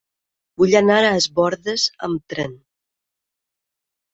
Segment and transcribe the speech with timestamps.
[0.61, 2.57] Vull anar a Es Bòrdes amb tren.